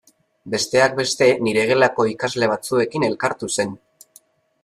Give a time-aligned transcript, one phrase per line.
[0.53, 3.79] Besteak beste nire gelako ikasle batzuekin elkartu zen.